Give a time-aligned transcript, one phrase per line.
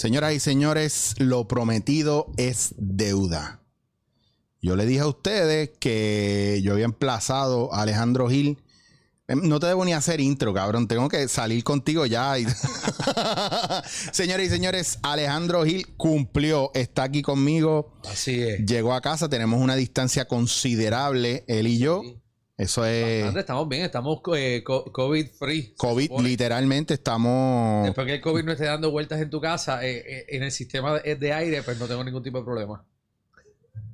[0.00, 3.60] Señoras y señores, lo prometido es deuda.
[4.62, 8.62] Yo le dije a ustedes que yo había emplazado a Alejandro Gil.
[9.28, 10.88] Em, No te debo ni hacer intro, cabrón.
[10.88, 12.34] Tengo que salir contigo ya.
[14.12, 16.70] Señores y señores, Alejandro Gil cumplió.
[16.72, 17.92] Está aquí conmigo.
[18.10, 18.64] Así es.
[18.64, 19.28] Llegó a casa.
[19.28, 22.00] Tenemos una distancia considerable, él y yo.
[22.02, 22.19] Sí.
[22.60, 25.74] Eso es Bastante, estamos bien, estamos eh, co- COVID free.
[25.78, 26.10] COVID.
[26.20, 27.86] Literalmente estamos.
[27.86, 30.52] Después que el COVID no esté dando vueltas en tu casa, eh, eh, en el
[30.52, 32.84] sistema de, de aire, pues no tengo ningún tipo de problema.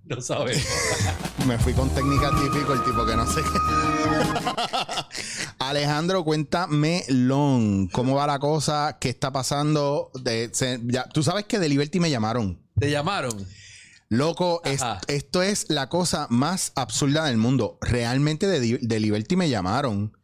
[0.09, 0.65] No sabes.
[1.49, 3.59] Me fui con técnicas difficulty porque no sé qué.
[5.59, 8.99] Alejandro, cuéntame, Long, ¿cómo va la cosa?
[9.01, 10.11] ¿Qué está pasando?
[10.23, 12.61] De- se- ya- Tú sabes que de Liberty me llamaron.
[12.79, 13.33] ¿Te llamaron?
[14.09, 17.79] Loco, es- esto es la cosa más absurda del mundo.
[17.81, 20.17] Realmente de, Liberty me llamaron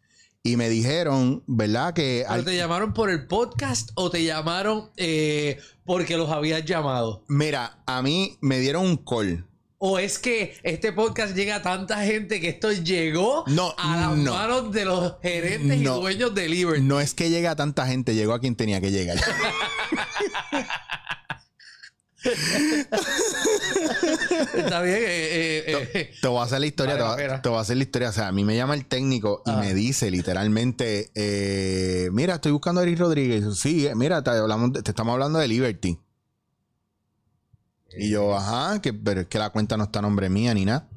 [0.44, 1.92] y me dijeron, ¿verdad?
[1.94, 6.64] Que ¿Pero al- te llamaron por el podcast o te llamaron eh, porque los habías
[6.64, 7.24] llamado?
[7.28, 9.46] mira, a mí me dieron un call.
[9.84, 14.16] ¿O es que este podcast llega a tanta gente que esto llegó No, a las
[14.16, 14.32] no.
[14.32, 15.96] manos de los gerentes No.
[15.98, 16.82] y dueños de Liberty?
[16.84, 19.18] No es que llegue a tanta gente, llegó a quien tenía que llegar.
[24.54, 24.96] Está bien.
[24.96, 26.10] eh, eh, eh.
[26.20, 27.42] Te voy a hacer la historia, Vale te, voy a- pena.
[27.42, 28.08] te voy a hacer la historia.
[28.10, 29.56] O sea, a mí me llama el técnico y Ah.
[29.56, 31.10] me dice literalmente,
[32.12, 33.44] mira, estoy buscando a Eric Rodríguez.
[33.58, 35.98] Sí, mira, te, hablamos te estamos hablando de Liberty.
[37.94, 40.64] Y yo, ajá, que, pero es que la cuenta no está a nombre mía ni
[40.64, 40.88] nada.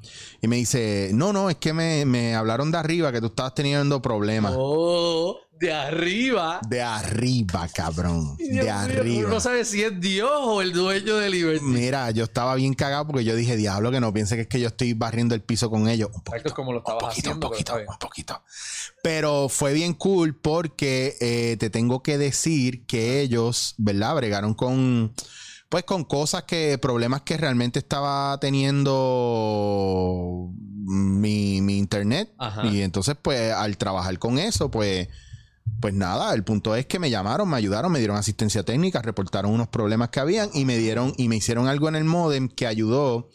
[0.41, 3.53] Y me dice, no, no, es que me, me hablaron de arriba, que tú estabas
[3.53, 4.53] teniendo problemas.
[4.55, 6.59] Oh, de arriba.
[6.67, 8.35] De arriba, cabrón.
[8.37, 9.29] Dios de arriba.
[9.29, 11.63] No sabe si es Dios o el dueño de Liberty.
[11.63, 14.59] Mira, yo estaba bien cagado porque yo dije, diablo, que no piense que es que
[14.59, 16.09] yo estoy barriendo el piso con ellos.
[16.13, 17.33] Un poquito, como lo un poquito, haciendo.
[17.33, 18.43] un poquito, pero un poquito.
[19.01, 24.15] Pero fue bien cool porque eh, te tengo que decir que ellos, ¿verdad?
[24.15, 25.13] Bregaron con,
[25.69, 28.91] pues con cosas que, problemas que realmente estaba teniendo
[30.57, 32.33] mi, mi internet.
[32.37, 32.65] Ajá.
[32.65, 35.07] Y entonces, pues, al trabajar con eso, pues...
[35.81, 39.51] Pues nada, el punto es que me llamaron, me ayudaron, me dieron asistencia técnica, reportaron
[39.51, 42.67] unos problemas que habían y me dieron y me hicieron algo en el modem que
[42.67, 43.29] ayudó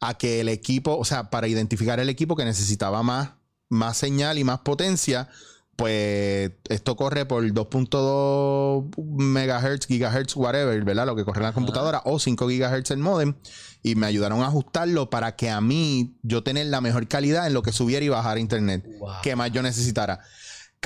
[0.00, 3.30] a que el equipo, o sea, para identificar el equipo que necesitaba más,
[3.68, 5.28] más señal y más potencia,
[5.76, 11.06] pues esto corre por 2.2 megahertz, gigahertz, whatever, ¿verdad?
[11.06, 13.34] Lo que corre en la computadora o 5 gigahertz el modem
[13.82, 17.54] y me ayudaron a ajustarlo para que a mí yo tener la mejor calidad en
[17.54, 19.12] lo que subiera y bajara internet Wow.
[19.22, 20.20] que más yo necesitara.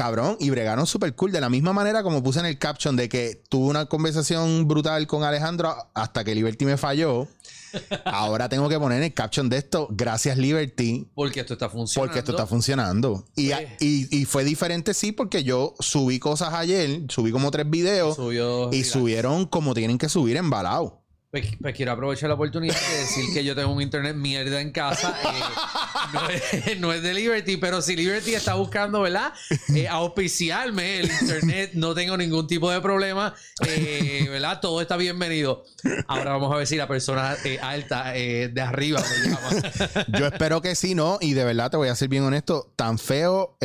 [0.01, 1.31] Cabrón, y bregaron súper cool.
[1.31, 5.07] De la misma manera como puse en el caption de que tuve una conversación brutal
[5.07, 7.29] con Alejandro hasta que Liberty me falló.
[8.07, 12.09] Ahora tengo que poner en el caption de esto, gracias Liberty, Porque esto está funcionando.
[12.09, 13.25] porque esto está funcionando.
[13.37, 17.69] Y, Pues- y- y fue diferente, sí, porque yo subí cosas ayer, subí como tres
[17.69, 21.00] videos Subió- y subieron como tienen que subir embalado.
[21.31, 24.73] Pues, pues quiero aprovechar la oportunidad de decir que yo tengo un internet mierda en
[24.73, 25.17] casa.
[25.23, 29.33] eh, no, es, de Liberty, pero si Liberty está buscando, ¿verdad?
[29.73, 33.33] Eh, auspiciarme el internet, no tengo ningún tipo de problema,
[33.65, 34.59] eh, ¿verdad?
[34.61, 35.63] Todo está bienvenido.
[36.09, 40.07] Ahora vamos a ver si la persona eh, alta de arriba me llama.
[40.19, 41.19] Yo espero que sí, ¿no?
[41.21, 43.57] Y de verdad te voy a ser bien honesto, tan feo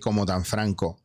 [0.00, 0.99] como tan franco.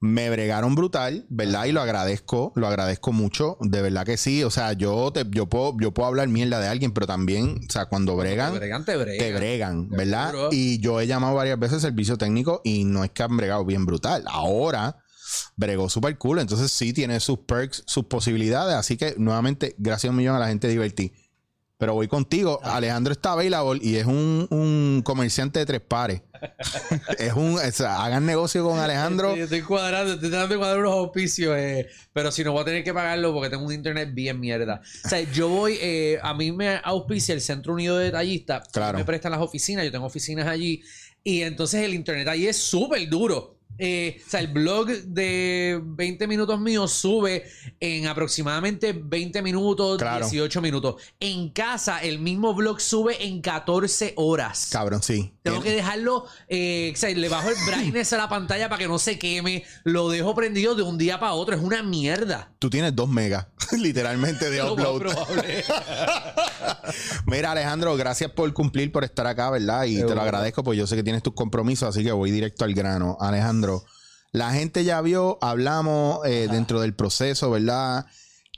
[0.00, 1.64] Me bregaron brutal, ¿verdad?
[1.64, 4.44] Y lo agradezco, lo agradezco mucho, de verdad que sí.
[4.44, 7.72] O sea, yo te, yo puedo, yo puedo hablar mierda de alguien, pero también, o
[7.72, 9.18] sea, cuando bregan, Bregan, te bregan.
[9.18, 10.30] te bregan, ¿verdad?
[10.30, 10.48] Seguro.
[10.52, 13.64] Y yo he llamado varias veces al servicio técnico y no es que han bregado
[13.64, 14.22] bien brutal.
[14.28, 14.98] Ahora
[15.56, 18.76] bregó súper cool, entonces sí tiene sus perks, sus posibilidades.
[18.76, 21.12] Así que nuevamente, gracias un millón a la gente de Divertí.
[21.78, 22.58] Pero voy contigo.
[22.64, 26.22] Alejandro está available y es un, un comerciante de tres pares.
[27.18, 27.54] es un.
[27.54, 29.28] o sea, hagan negocio con Alejandro.
[29.30, 32.64] Estoy, estoy cuadrando, estoy tratando de cuadrar unos auspicios, eh, pero si no voy a
[32.64, 34.80] tener que pagarlo porque tengo un internet bien mierda.
[35.04, 38.98] O sea, yo voy, eh, a mí me auspicia el Centro Unido de Detallistas, Claro.
[38.98, 40.82] me prestan las oficinas, yo tengo oficinas allí,
[41.22, 43.57] y entonces el internet allí es súper duro.
[43.78, 47.44] Eh, o sea, el blog de 20 minutos mío sube
[47.80, 50.26] en aproximadamente 20 minutos, Claro.
[50.28, 50.96] 18 minutos.
[51.20, 54.68] En casa, el mismo blog sube en 14 horas.
[54.72, 55.32] Cabrón, sí.
[55.42, 58.88] Tengo que dejarlo, eh, o sea, le bajo el brightness a la pantalla para que
[58.88, 59.64] no se queme.
[59.84, 61.54] Lo dejo prendido de un día para otro.
[61.56, 62.50] Es una mierda.
[62.58, 63.46] Tú tienes dos megas,
[63.78, 65.02] literalmente, de upload.
[67.26, 69.84] Mira, Alejandro, gracias por cumplir, por estar acá, ¿verdad?
[69.84, 72.64] Y te lo agradezco, pues yo sé que tienes tus compromisos, así que voy directo
[72.64, 73.16] al grano.
[73.20, 73.67] Alejandro,
[74.32, 78.06] la gente ya vio, hablamos eh, dentro del proceso, ¿verdad?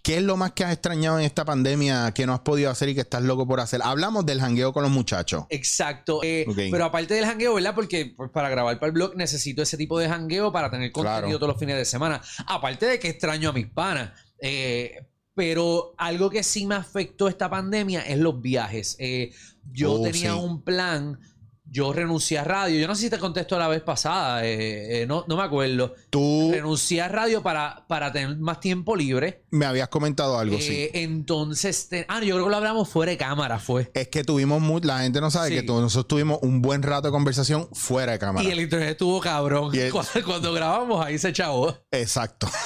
[0.02, 2.88] ¿Qué es lo más que has extrañado en esta pandemia que no has podido hacer
[2.88, 3.80] y que estás loco por hacer?
[3.84, 5.44] Hablamos del jangueo con los muchachos.
[5.50, 6.20] Exacto.
[6.22, 6.46] Eh.
[6.70, 7.74] Pero aparte del jangueo, ¿verdad?
[7.74, 11.20] Porque pues, para grabar para el blog necesito ese tipo de jangueo para tener contenido
[11.20, 11.38] Claro.
[11.38, 12.22] todos los fines de semana.
[12.46, 14.12] Aparte de que extraño a mis panas.
[14.40, 18.96] Eh, pero algo que sí me afectó esta pandemia es los viajes.
[18.98, 19.32] Eh,
[19.70, 20.38] yo Oh, tenía sí.
[20.38, 21.18] un plan.
[21.72, 22.80] Yo renuncié a radio.
[22.80, 24.44] Yo no sé si te contesto la vez pasada.
[24.44, 25.94] eh, eh, no, no me acuerdo.
[26.10, 29.44] Tú Renuncié a radio para, para tener más tiempo libre.
[29.50, 30.72] me habías comentado algo, sí.
[30.74, 33.90] Eh, Entonces, te- ah, yo creo que lo hablamos fuera de cámara, fue.
[33.94, 35.54] Es que tuvimos mu- la gente no sabe Sí.
[35.54, 38.46] que nosotros tuvimos un buen rato de conversación fuera de cámara.
[38.46, 39.70] Y el internet estuvo cabrón.
[39.74, 41.76] Y el- Cuando, cuando grabamos, ahí se chavó.
[41.92, 42.48] Exacto.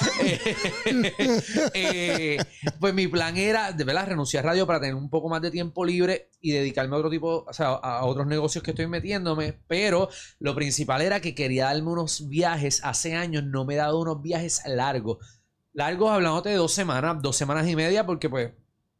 [1.73, 2.37] Eh,
[2.79, 5.51] pues mi plan era, de verdad, renunciar a radio para tener un poco más de
[5.51, 9.53] tiempo libre y dedicarme a otro tipo, o sea, a otros negocios que estoy metiéndome.
[9.67, 10.09] Pero
[10.39, 12.81] lo principal era que quería darme unos viajes.
[12.83, 15.17] Hace años no me he dado unos viajes largos.
[15.73, 18.51] Largos, hablándote de dos semanas, dos semanas y media, porque pues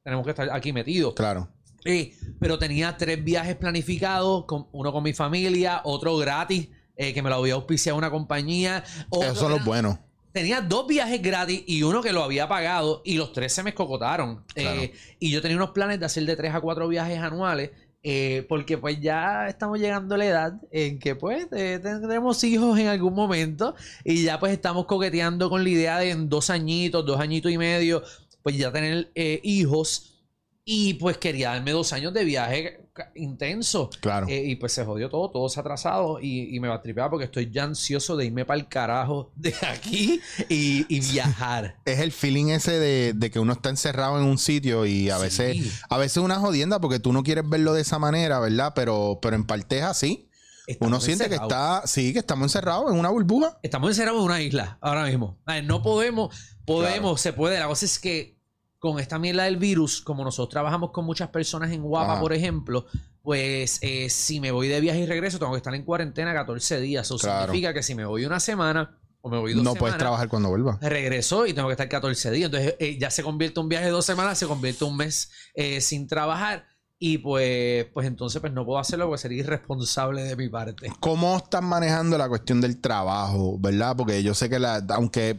[0.04, 1.14] tenemos que estar aquí metidos.
[1.14, 1.50] Claro.
[1.84, 7.22] Sí, pero tenía tres viajes planificados, con, uno con mi familia, otro gratis, eh, que
[7.22, 8.84] me lo había auspiciado una compañía.
[9.12, 10.00] Esos son los buenos.
[10.32, 13.70] Tenía dos viajes gratis y uno que lo había pagado y los tres se me
[13.70, 14.44] escocotaron.
[14.54, 14.82] Claro.
[14.82, 17.72] Eh, y yo tenía unos planes de hacer de tres a cuatro viajes anuales.
[18.08, 22.78] Eh, porque pues ya estamos llegando a la edad en que pues eh, tendremos hijos
[22.78, 23.74] en algún momento
[24.04, 27.58] y ya pues estamos coqueteando con la idea de en dos añitos, dos añitos y
[27.58, 28.04] medio,
[28.44, 30.24] pues ya tener eh, hijos.
[30.64, 32.85] Y pues quería darme dos años de viaje
[33.16, 33.90] intenso.
[34.02, 34.28] Claro.
[34.30, 36.82] Eh, y pues se jodió todo, todo se ha atrasado y, y me va a
[36.82, 41.78] tripear porque estoy ya ansioso de irme para el carajo de aquí y, y viajar.
[41.86, 45.18] es el feeling ese de, de que uno está encerrado en un sitio y a
[45.18, 45.24] Sí.
[45.24, 48.74] veces, a veces una jodienda porque tú no quieres verlo de esa manera, ¿verdad?
[48.76, 50.30] Pero, pero en parte es así.
[50.68, 53.60] Estamos Uno siente que está, sí, que estamos encerrados en una burbuja.
[53.62, 55.38] Estamos encerrados en una isla ahora mismo.
[55.46, 57.60] Ver, no podemos, podemos, se puede.
[57.60, 58.35] La cosa es que
[58.86, 62.22] con esta mierda del virus, como nosotros trabajamos con muchas personas en Guapa, Ajá.
[62.22, 62.86] por ejemplo,
[63.24, 66.80] pues eh, si me voy de viaje y regreso, tengo que estar en cuarentena 14
[66.80, 67.08] días.
[67.08, 67.46] Eso Claro.
[67.46, 70.30] significa que si me voy una semana o me voy dos No semanas, puedes trabajar
[70.30, 70.78] cuando vuelva.
[70.82, 72.46] regreso y tengo que estar 14 días.
[72.46, 75.82] Entonces eh, ya se convierte un viaje de dos semanas, se convierte un mes eh,
[75.82, 76.68] sin trabajar.
[77.00, 80.88] Y pues, pues entonces pues no puedo hacerlo porque sería irresponsable de mi parte.
[81.00, 83.96] ¿Cómo están manejando la cuestión del trabajo, verdad?
[83.98, 85.38] Porque yo sé que la, aunque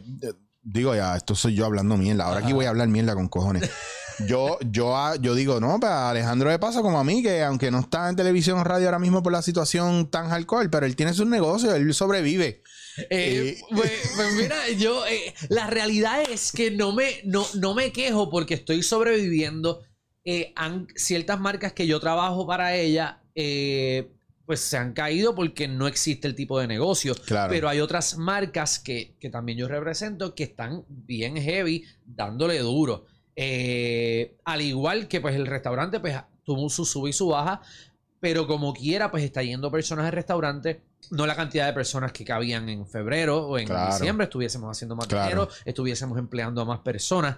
[0.69, 2.25] digo ya, esto soy yo hablando mierda.
[2.25, 3.69] Ahora aquí voy a hablar mierda con cojones.
[4.27, 7.69] Yo, yo, ah, yo digo, no, para Alejandro le pasa como a mí, que aunque
[7.69, 10.95] no está en televisión o radio ahora mismo por la situación tan hardcore, pero él
[10.95, 12.63] tiene sus negocios, él sobrevive.
[12.97, 17.75] Eh, Eh, pues, pues mira, yo, eh, la realidad es que no me, no, no
[17.75, 19.81] me quejo porque estoy sobreviviendo.
[20.55, 24.11] Han- ciertas marcas que yo trabajo para ella, eh,
[24.47, 27.13] pues se han caído porque no existe el tipo de negocio.
[27.13, 27.51] Claro.
[27.51, 33.05] Pero hay otras marcas que, que también yo represento que están bien heavy, dándole duro.
[33.35, 37.61] Eh, al igual que pues el restaurante, pues tuvo su sub y su baja,
[38.21, 40.81] pero como quiera, pues está yendo personas al restaurante.
[41.11, 43.93] No la cantidad de personas que cabían en febrero o en Claro.
[43.93, 45.25] diciembre, estuviésemos haciendo más Claro.
[45.27, 47.35] dinero, estuviésemos empleando a más personas.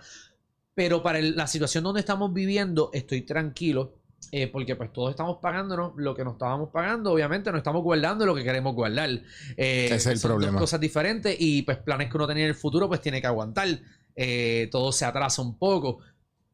[0.75, 3.95] Pero para el- la situación donde estamos viviendo, estoy tranquilo.
[4.31, 7.13] Eh, porque pues todos estamos pagándonos lo que nos estábamos pagando.
[7.13, 9.09] Obviamente no estamos guardando lo que queremos guardar.
[9.57, 10.59] Eh, es el son dos problema.
[10.59, 13.67] cosas diferentes y pues planes que uno tenía en el futuro pues tiene que aguantar.
[14.15, 15.99] Eh, todo se atrasa un poco.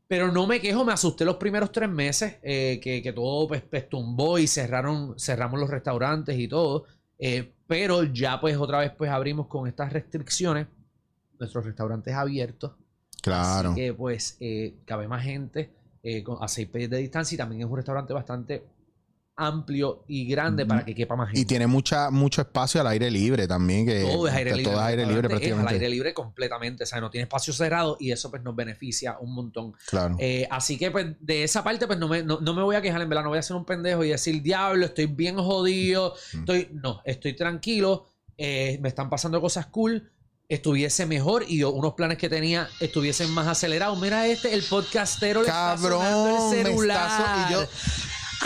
[0.08, 3.90] Pero no me quejo, me asusté los primeros tres meses, que, que todo pues, pues,
[3.90, 6.86] tumbó y cerraron, cerramos los restaurantes y todo.
[7.66, 10.68] Pero ya pues otra vez pues abrimos con estas restricciones
[11.40, 12.74] nuestros restaurantes abiertos.
[13.24, 13.72] Claro.
[13.72, 14.38] Así que pues
[14.86, 15.72] cabe más gente
[16.08, 18.64] eh, con- a seis pies de distancia y también es un restaurante bastante
[19.38, 21.42] amplio y grande para que quepa más gente.
[21.42, 23.86] Y tiene mucha, mucho espacio al aire libre también.
[23.86, 24.64] Que, todo es aire libre.
[24.72, 26.84] Todo es aire libre es al aire libre completamente.
[26.84, 29.74] O sea, no tiene espacio cerrado y eso pues nos beneficia un montón.
[29.90, 30.16] Claro.
[30.20, 32.82] Eh, así que pues de esa parte pues no me, no, no me voy a
[32.82, 36.14] quejar, en verdad, no voy a ser un pendejo y decir, diablo, estoy bien jodido,
[36.34, 36.40] Mm.
[36.40, 38.06] estoy, no, estoy tranquilo,
[38.38, 40.12] eh, me están pasando cosas cool,
[40.50, 44.00] estuviese mejor y unos planes que tenía estuviesen más acelerados.
[44.00, 46.98] Mira este, el podcastero le está Cabrón, el me celular.
[47.10, 47.68] está so- y yo-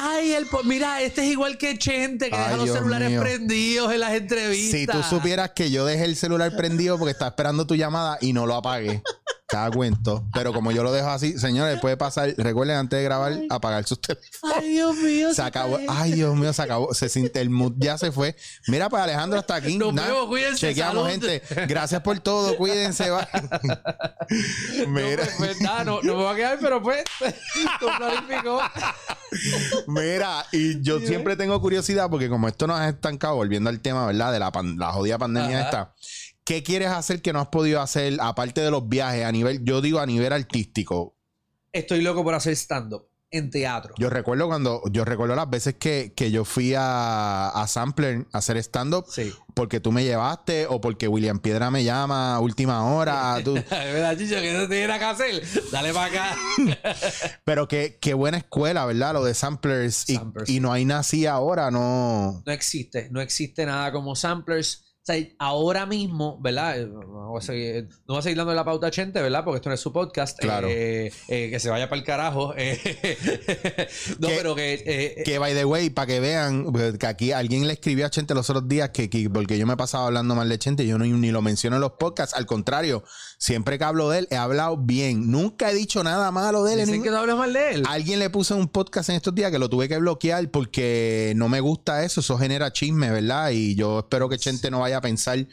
[0.02, 3.20] Ay, el mira, este es igual que Chente, que Ay, deja los Dios celulares mío.
[3.22, 4.80] prendidos en las entrevistas.
[4.80, 8.32] Si tú supieras que yo dejé el celular prendido porque estaba esperando tu llamada y
[8.32, 9.02] no lo apagué.
[9.50, 10.26] Cada cuento.
[10.34, 12.34] Pero como yo lo dejo así, señores, puede pasar.
[12.38, 14.56] Recuerden antes de grabar, apagar sus teléfonos.
[14.58, 15.34] Ay, Dios mío.
[15.34, 15.80] Se acabó.
[15.88, 16.94] Ay, Dios mío, se acabó.
[16.94, 18.36] Se siente el mood ya se fue.
[18.68, 19.78] Mira, pues Alejandro hasta aquí.
[19.78, 20.10] Nos Nada.
[20.10, 21.28] vemos, cuídense, Chequeamos, salud.
[21.28, 21.42] gente.
[21.68, 22.56] Gracias por todo.
[22.58, 23.10] Cuídense.
[23.10, 23.28] bye.
[24.88, 27.04] Mira, No, pues, pues, nada, no, no me va a quedar, pero pues,
[29.88, 34.06] mira, y yo siempre tengo curiosidad porque como esto nos ha estancado, volviendo al tema,
[34.06, 34.32] ¿verdad?
[34.32, 35.66] De la, pan- la jodida pandemia Ajá.
[35.70, 35.94] esta.
[36.50, 39.82] ¿Qué quieres hacer que no has podido hacer aparte de los viajes a nivel, yo
[39.82, 41.16] digo a nivel artístico?
[41.72, 43.94] Estoy loco por hacer stand-up en teatro.
[44.00, 48.40] Yo recuerdo cuando, yo recuerdo las veces que, que yo fui a, a Sampler a
[48.40, 49.32] hacer stand-up Sí.
[49.54, 53.38] porque tú me llevaste o porque William Piedra me llama a última hora.
[53.44, 55.44] tú- Es verdad, Chicho, que no nada que hacer.
[55.72, 56.36] Dale para acá.
[57.46, 59.14] pero qué, qué buena escuela, ¿verdad?
[59.14, 60.10] Lo de Samplers.
[60.10, 60.50] Y, Samplers.
[60.50, 62.42] y no hay así ahora, no.
[62.44, 64.86] No existe, no existe nada como samplers.
[65.14, 66.80] Sea, ahora mismo, ¿verdad?
[66.82, 69.44] Eh, No voy a seguir, no voy a seguir dando la pauta a Chente, ¿verdad?
[69.44, 70.38] Porque esto no es su podcast.
[70.40, 70.68] Claro.
[70.70, 72.54] Eh, eh, que se vaya para el carajo.
[72.58, 72.78] Eh,
[74.20, 74.84] no, Que- pero que...
[74.86, 78.10] eh, Que by the way, para que vean, pues, que aquí alguien le escribió a
[78.10, 80.98] Chente los otros días que, que- porque yo me pasaba hablando mal de Chente, yo
[80.98, 83.04] no, ni lo menciono en los podcasts, al contrario,
[83.40, 85.32] siempre que hablo de él, he hablado bien.
[85.32, 86.80] Nunca he dicho nada malo de él.
[86.86, 87.84] dicen que no mal de él.
[87.88, 91.34] Alguien le puso en un podcast en estos días que lo tuve que bloquear porque
[91.36, 93.50] no me gusta eso, eso genera chisme, ¿verdad?
[93.52, 95.48] Y yo espero que Chente no vaya a pensar,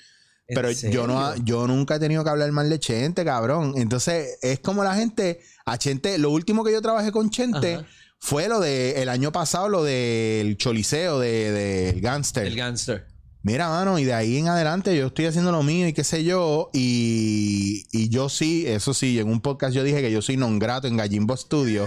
[0.49, 3.75] pero yo no yo nunca he tenido que hablar mal de Chente, cabrón.
[3.77, 7.87] Entonces, es como la gente, a Chente, lo último que yo trabajé con Chente Ajá.
[8.19, 12.47] fue lo de el año pasado, lo del choliseo de, del gangster.
[12.47, 13.16] El gangster.
[13.47, 16.25] Mira, mano, y de ahí en adelante yo estoy haciendo lo mío y qué sé
[16.25, 16.69] yo.
[16.73, 20.59] Y, y yo sí, eso sí, en un podcast yo dije que yo soy non
[20.59, 21.87] grato en Gallimbo Studio.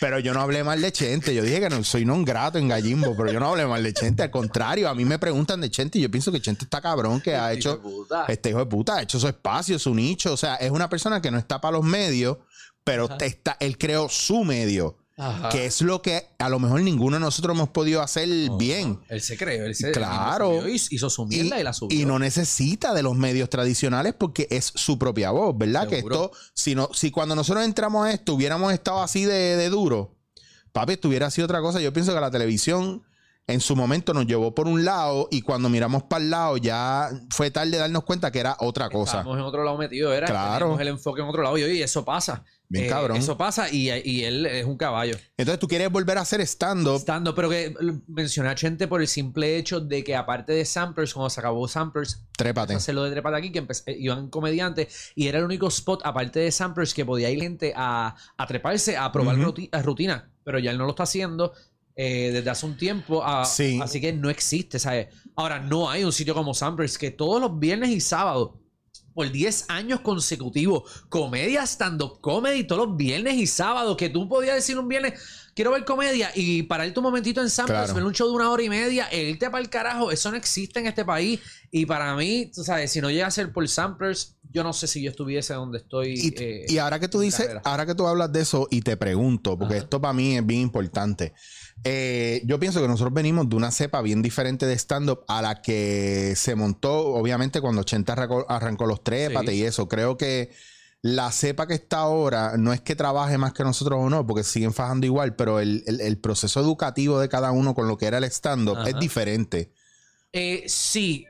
[0.00, 1.34] Pero yo no hablé mal de Chente.
[1.34, 3.94] Yo dije que no soy non grato en Gallimbo, pero yo no hablé mal de
[3.94, 4.22] Chente.
[4.22, 7.22] Al contrario, a mí me preguntan de Chente y yo pienso que Chente está cabrón,
[7.22, 7.82] que ha Hijo hecho.
[8.28, 10.34] Este hijo de puta ha hecho su espacio, su nicho.
[10.34, 12.36] O sea, es una persona que no está para los medios,
[12.84, 14.98] pero está, él creó su medio.
[15.16, 15.50] Ajá.
[15.50, 18.28] Que es lo que a lo mejor ninguno de nosotros hemos podido hacer
[18.58, 18.98] bien.
[19.08, 20.64] Él se creó, él se Claro.
[20.64, 21.98] él hizo su mierda y, la subió.
[21.98, 25.86] y no necesita de los medios tradicionales porque es su propia voz, ¿verdad?
[25.88, 29.68] Que esto, si, no, si cuando nosotros entramos a esto hubiéramos estado así de, de
[29.68, 30.16] duro,
[30.72, 31.80] papi, esto hubiera sido otra cosa.
[31.80, 33.02] Yo pienso que la televisión
[33.48, 37.10] en su momento nos llevó por un lado y cuando miramos para el lado ya
[37.30, 39.18] fue tarde darnos cuenta que era otra cosa.
[39.18, 40.26] Estábamos en otro lado metido, era.
[40.26, 40.58] Claro.
[40.66, 42.44] Teníamos el enfoque en otro lado y oye, eso pasa.
[42.72, 43.18] Bien Eh, cabrón.
[43.18, 45.14] Eso pasa y, y él es un caballo.
[45.36, 46.96] Entonces tú quieres volver a hacer stand-up.
[46.96, 47.74] Estando, pero que
[48.08, 51.68] mencioné a Chente por el simple hecho de que aparte de Samplers, cuando se acabó
[51.68, 52.74] Samplers, Trépate.
[52.74, 56.00] hacer lo de Trepata aquí, que empe- eh, iban comediantes y era el único spot,
[56.04, 59.52] aparte de Samplers, que podía ir gente a, a treparse, a probar Ujú.
[59.52, 60.30] ruti- a rutina.
[60.42, 61.52] Pero ya él no lo está haciendo
[61.94, 63.22] eh, desde hace un tiempo.
[63.22, 63.78] a- Sí.
[63.82, 65.08] Así que no existe, ¿sabes?
[65.36, 68.52] Ahora, no hay un sitio como Samplers que todos los viernes y sábados.
[69.14, 74.54] Por 10 años consecutivos, comedia, stand-up comedy, todos los viernes y sábados, que tú podías
[74.54, 75.14] decir un viernes,
[75.54, 77.94] quiero ver comedia y pararte un momentito en Samplers, Claro.
[77.94, 80.36] ver un show de una hora y media, e irte para el carajo, eso no
[80.36, 81.40] existe en este país.
[81.70, 84.86] Y para mí, tú sabes, si no llega a ser por Samplers, yo no sé
[84.86, 86.14] si yo estuviese donde estoy.
[86.14, 87.62] Y, eh, y ahora que tú dices, carrera.
[87.64, 89.84] ahora que tú hablas de eso y te pregunto, porque Ajá.
[89.84, 91.32] esto para mí es bien importante.
[91.84, 95.62] Eh, yo pienso que nosotros venimos de una cepa bien diferente de stand-up a la
[95.62, 99.56] que se montó, obviamente, cuando 80 arrancó, arrancó los trépates Sí.
[99.60, 99.88] y eso.
[99.88, 100.50] Creo que
[101.02, 104.44] la cepa que está ahora no es que trabaje más que nosotros o no, porque
[104.44, 108.06] siguen fajando igual, pero el, el- el proceso educativo de cada uno con lo que
[108.06, 109.72] era el stand-up es diferente.
[110.32, 111.26] Eh, sí,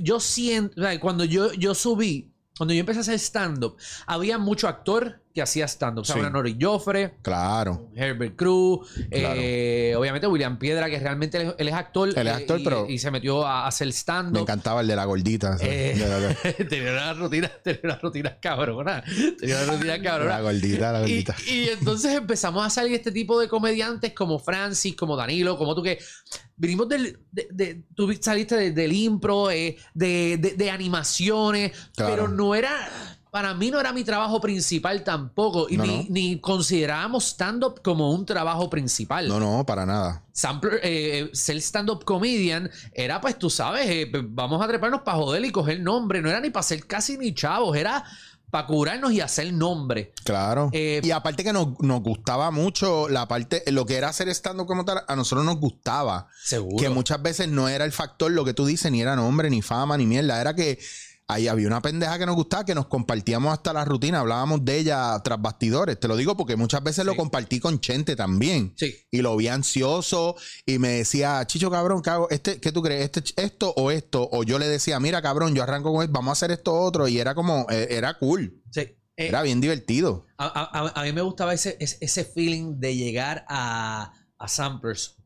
[0.00, 5.21] yo siento, cuando yo, yo subí, cuando yo empecé a hacer stand-up, había mucho actor
[5.34, 6.02] que hacía stand-up.
[6.02, 6.20] O sea, Sí.
[6.20, 7.88] una Nori Joffre, Claro.
[7.96, 9.34] Herbert Cruz, Claro.
[9.40, 12.08] eh, obviamente William Piedra, que realmente él, él es actor.
[12.10, 14.42] Él es eh, actor, y, pero- y se metió a hacer Me stand-up.
[14.42, 15.56] encantaba el de la gordita.
[15.60, 16.18] Eh, De la-
[16.58, 19.02] de tenía una rutina, tenía una rutina cabrona.
[19.38, 20.30] Tenía una rutina cabrona.
[20.36, 21.34] la gordita, la gordita.
[21.48, 25.82] y entonces empezamos a salir este tipo de comediantes como Francis, como Danilo, como tú
[25.82, 25.98] que
[26.56, 32.12] vinimos del, de, de- tú saliste de- del impro, eh, de, de- de animaciones, Claro.
[32.14, 32.70] pero no era,
[33.32, 36.04] para mí no era mi trabajo principal tampoco, y No, ni, no.
[36.10, 39.26] ni considerábamos stand-up como un trabajo principal.
[39.26, 40.22] No, no, para nada.
[40.32, 45.42] Sampler, eh, ser stand-up comedian era, pues tú sabes, eh, vamos a treparnos para joder
[45.46, 46.20] y coger nombre.
[46.20, 48.04] No era ni para ser casi ni chavos, era
[48.50, 50.12] para curarnos y hacer nombre.
[50.24, 50.68] Claro.
[50.74, 54.66] Eh, y aparte que nos, nos gustaba mucho la parte, lo que era hacer estando
[54.66, 56.28] como tal, a nosotros nos gustaba.
[56.44, 56.76] Seguro.
[56.76, 59.62] Que muchas veces no era el factor lo que tú dices, ni era nombre, ni
[59.62, 60.38] fama, ni mierda.
[60.38, 60.78] Era que
[61.32, 64.78] ahí había una pendeja que nos gustaba, que nos compartíamos hasta la rutina, hablábamos de
[64.78, 65.98] ella tras bastidores.
[65.98, 68.74] Te lo digo porque muchas veces lo compartí con Chente también.
[68.76, 68.94] Sí.
[69.10, 70.36] Y lo vi ansioso
[70.66, 72.28] y me decía, Chicho, cabrón, ¿qué hago?
[72.30, 73.10] Este, ¿Qué tú crees?
[73.12, 74.28] Este, ¿Esto o esto?
[74.32, 77.08] O yo le decía, mira, cabrón, yo arranco con esto, vamos a hacer esto otro.
[77.08, 78.62] Y era como, eh, era cool.
[78.70, 78.80] Sí.
[79.16, 80.26] Eh, Era bien divertido.
[80.38, 85.16] a, a- mí me gustaba ese, ese, ese feeling de llegar a, a Samplers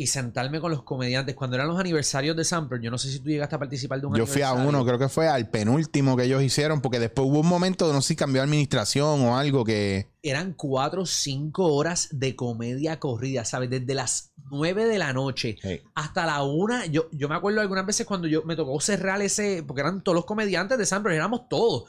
[0.00, 1.34] y sentarme con los comediantes.
[1.34, 4.06] Cuando eran los aniversarios de Sampler, yo no sé si tú llegaste a participar de
[4.06, 7.28] un Yo fui a uno, creo que fue al penúltimo que ellos hicieron, porque después
[7.28, 10.08] hubo un momento, no sé si cambió administración o algo que.
[10.22, 13.68] Eran cuatro o cinco horas de comedia corrida, ¿sabes?
[13.68, 15.82] Desde las nueve de la noche Hey.
[15.94, 16.86] hasta la una.
[16.86, 20.16] Yo, yo me acuerdo algunas veces cuando yo me tocó cerrar ese, porque eran todos
[20.16, 21.84] los comediantes de Sampler, éramos todos.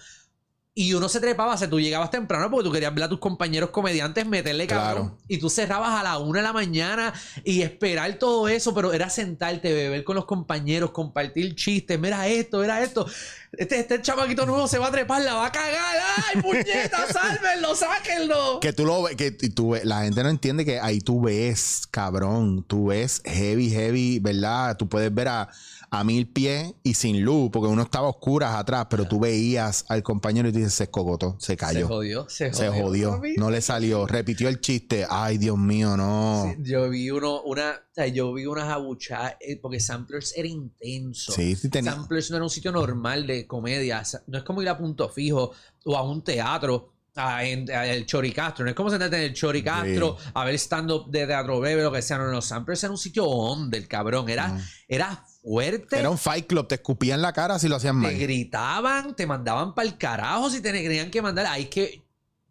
[0.74, 3.20] Y uno se trepaba, o sea, tú llegabas temprano porque tú querías ver a tus
[3.20, 5.10] compañeros comediantes meterle cabrón.
[5.10, 5.18] Claro.
[5.28, 7.13] Y tú cerrabas a la una de la mañana
[7.44, 12.00] y esperar todo eso, pero era sentarte, beber con los compañeros, compartir chistes.
[12.00, 13.06] Mira esto, era esto.
[13.51, 15.98] Este, este chamaquito nuevo se va a trepar, la va a cagar.
[16.34, 17.06] ¡Ay, puñeta!
[17.12, 18.62] ¡Sálvenlo, sáquenlo!
[18.62, 21.82] Que tú lo ves, que tú ves- la gente no entiende que ahí tú ves,
[21.92, 24.78] cabrón, tú ves heavy, heavy, ¿verdad?
[24.78, 25.50] Tú puedes ver a,
[25.93, 29.83] a mil pies y sin luz, porque uno estaba a oscuras atrás, pero tú veías
[29.89, 32.81] al compañero y tú dices, se escogotó, se Se cayó, jodió, se se jodió.
[32.83, 33.36] jodió, papi.
[33.36, 36.50] no le salió, repitió el chiste, ay Dios mío, no.
[36.55, 40.48] Sí, yo vi uno, una, o sea, yo vi unas abuchadas, eh, porque Samplers era
[40.48, 41.33] intenso.
[41.33, 41.91] Sí, sí tenía.
[41.91, 44.01] Samplers no era un sitio normal de comedia.
[44.27, 45.51] No es como ir a Punto Fijo
[45.86, 46.93] o a un teatro.
[47.13, 51.12] A, en, a el Choricastro, no es como sentarte en el Choricastro a ver stand-up
[51.12, 52.17] de teatro breve, lo que sea.
[52.17, 54.29] No, no, Samplers era un sitio on del cabrón.
[54.29, 54.62] Era, No.
[54.88, 55.98] era fuerte.
[56.00, 58.17] Era un fight club, te escupían la cara si lo hacían te mal.
[58.17, 61.45] gritaban, te mandaban para el carajo si te tenían que mandar.
[61.48, 62.01] Ahí que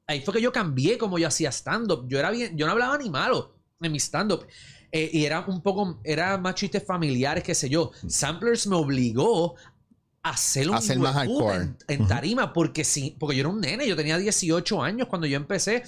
[0.06, 2.06] ahí fue que yo cambié como yo hacía stand-up.
[2.08, 4.46] Yo era bien, yo no hablaba ni malo en mi stand-up.
[4.92, 7.92] Eh, y era un poco, era más chistes familiares, qué sé yo.
[8.08, 9.54] Samplers me obligó
[10.22, 11.56] a hacer un A ser más hardcore.
[11.56, 15.26] en, en tarima, porque sí, porque yo era un nene, yo tenía 18 años cuando
[15.28, 15.84] yo empecé.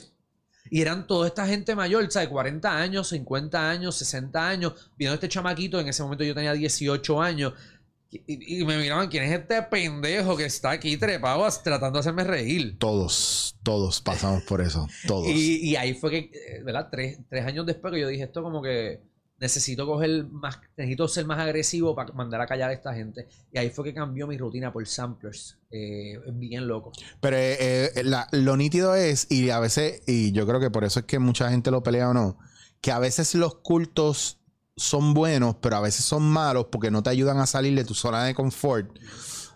[0.73, 2.31] Y eran toda esta gente mayor, ¿sabes?
[2.31, 4.91] 40 años, 50 años, 60 años.
[4.97, 7.52] Viendo este chamaquito, en ese momento yo tenía 18 años.
[8.11, 12.25] Y, y me miraban, ¿quién es este pendejo que está aquí trepado tratando de hacerme
[12.25, 12.79] reír?
[12.79, 15.29] Todos, todos pasamos por eso, todos.
[15.29, 16.88] Y, y ahí fue que, eh, ¿verdad?
[16.91, 19.02] Tres, tres años después que yo dije esto como que
[19.42, 23.26] necesito coger más, necesito ser más agresivo para mandar a callar a esta gente.
[23.52, 25.58] Y ahí fue que cambió mi rutina por samplers.
[25.70, 26.92] Eh, bien loco.
[27.20, 30.84] Pero eh, eh, la- lo nítido es, y a veces, y yo creo que por
[30.84, 32.38] eso es que mucha gente lo pelea o no,
[32.80, 34.38] que a veces los cultos
[34.76, 37.94] son buenos, pero a veces son malos porque no te ayudan a salir de tu
[37.94, 38.96] zona de confort.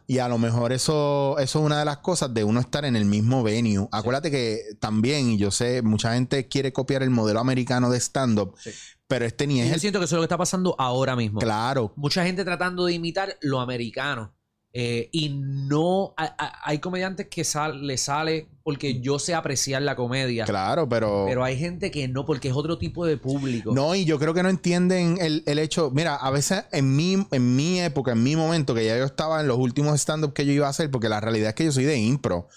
[0.08, 2.94] Y a lo mejor eso, eso es una de las cosas de uno estar en
[2.94, 3.88] el mismo venue.
[3.90, 8.54] Acuérdate que también, y yo sé, mucha gente quiere copiar el modelo americano de stand-up,
[8.56, 8.70] Sí.
[9.08, 11.16] pero este ni es yo el siento que eso es lo que está pasando ahora
[11.16, 11.40] mismo.
[11.40, 11.92] claro.
[11.96, 14.32] Mucha gente tratando de imitar lo americano.
[14.78, 19.80] Eh, y no a- a- hay comediantes que sal- le sale porque yo sé apreciar
[19.80, 20.44] la comedia.
[20.44, 21.24] Claro, pero.
[21.26, 23.72] Pero hay gente que no, porque es otro tipo de público.
[23.74, 25.90] No, y yo creo que no entienden el, el hecho.
[25.94, 29.40] Mira, a veces en mi, en mi época, en mi momento, que ya yo estaba
[29.40, 31.72] en los últimos stand-up que yo iba a hacer, porque la realidad es que yo
[31.72, 32.48] soy de impro.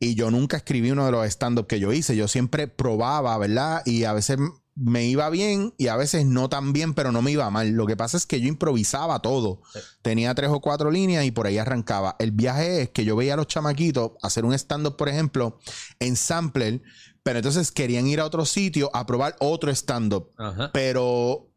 [0.00, 2.16] Y yo nunca escribí uno de los stand-up que yo hice.
[2.16, 3.82] Yo siempre probaba, ¿verdad?
[3.84, 4.38] Y a veces
[4.74, 7.70] me iba bien y a veces no tan bien, pero no me iba mal.
[7.70, 9.62] Lo que pasa es que yo improvisaba todo.
[9.72, 9.80] Sí.
[10.02, 12.16] Tenía tres o cuatro líneas y por ahí arrancaba.
[12.18, 15.58] El viaje es que yo veía a los chamaquitos hacer un stand-up, por ejemplo,
[15.98, 16.82] en Sampler,
[17.22, 20.32] pero entonces querían ir a otro sitio a probar otro stand-up
[20.72, 21.48] pero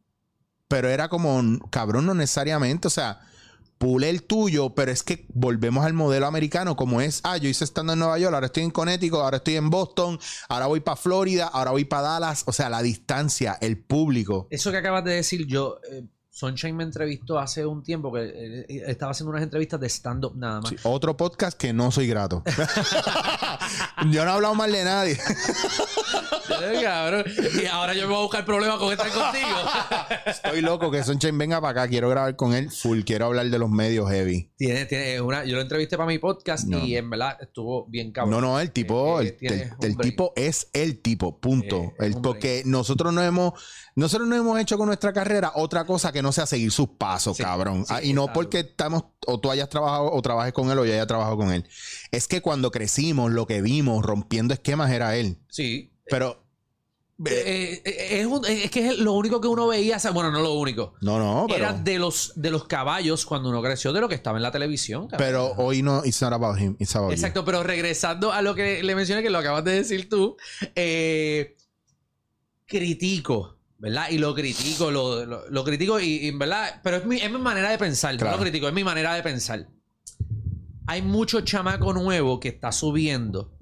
[0.67, 3.21] pero era como cabrón no necesariamente o sea
[3.77, 7.63] pule el tuyo pero es que volvemos al modelo americano como es ah yo hice
[7.63, 10.95] estando en Nueva York ahora estoy en Connecticut ahora estoy en Boston ahora voy para
[10.95, 14.47] Florida ahora voy para Dallas o sea la distancia el público.
[14.49, 18.83] Eso que acabas de decir, yo, eh, Sunshine me entrevistó hace un tiempo que eh,
[18.87, 20.69] estaba haciendo unas entrevistas de stand-up nada más.
[20.71, 22.43] Sí, otro podcast que no soy grato.
[24.09, 25.17] Yo no he hablado mal de nadie
[26.47, 27.25] cabrón.
[27.61, 29.47] Y ahora yo me voy a buscar problemas con estar contigo.
[30.25, 33.59] estoy loco que Sunshine venga para acá quiero grabar con él full quiero hablar de
[33.59, 36.79] los medios heavy tiene, tiene una, yo lo entrevisté para mi podcast No.
[36.79, 38.31] y en verdad estuvo bien cabrón.
[38.31, 41.77] No, no, el tipo, Eh, el, tiene el- tipo es el tipo, punto.
[41.99, 43.53] Eh, El- porque nosotros no hemos,
[43.95, 47.37] nosotros no hemos hecho con nuestra carrera otra cosa que no sea seguir sus pasos,
[47.37, 47.85] Sí, cabrón.
[47.85, 50.85] sí, Ah, y no porque estamos, o tú hayas trabajado, o trabajes con él, o
[50.85, 51.65] yo haya trabajado con él.
[52.11, 55.37] Es que cuando crecimos, lo que vimos rompiendo esquemas era él.
[55.49, 55.89] Sí.
[56.09, 56.42] Pero,
[57.25, 60.53] Eh, eh, es, un- es que es lo único que uno veía, bueno, no lo
[60.53, 60.95] único.
[61.01, 64.15] no, no, pero, Era de los, de los caballos cuando uno creció, de lo que
[64.15, 65.07] estaba en la televisión.
[65.07, 65.17] cabrón.
[65.27, 67.13] pero hoy no, it's not about him, it's about you.
[67.13, 70.35] Exacto, pero regresando a lo que le mencioné, que lo acabas de decir tú,
[70.75, 71.55] eh,
[72.65, 74.09] critico, ¿verdad?
[74.09, 76.79] Y lo critico, lo, lo- lo critico, y, y, ¿verdad?
[76.83, 78.31] Pero es mi, es mi manera de pensar, Claro.
[78.31, 79.67] no lo critico, es mi manera de pensar.
[80.87, 83.53] Hay mucho chamaco nuevo que está subiendo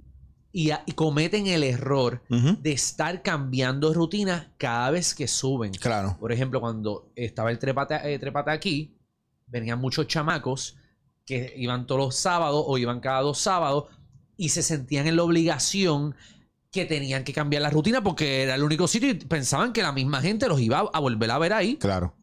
[0.54, 5.72] y, a- y cometen el error de estar cambiando rutinas cada vez que suben.
[5.74, 6.18] Claro.
[6.20, 8.96] Por ejemplo, cuando estaba el trepate, eh, trepate aquí,
[9.48, 10.78] venían muchos chamacos
[11.26, 13.86] que iban todos los sábados o iban cada dos sábados
[14.38, 16.16] y se sentían en la obligación
[16.72, 19.92] que tenían que cambiar la rutina porque era el único sitio y pensaban que la
[19.92, 21.76] misma gente los iba a volver a ver ahí.
[21.78, 22.16] Claro.